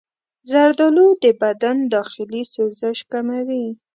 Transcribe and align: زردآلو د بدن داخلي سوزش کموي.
زردآلو 0.51 1.07
د 1.23 1.25
بدن 1.41 1.77
داخلي 1.95 2.41
سوزش 2.53 2.97
کموي. 3.11 3.65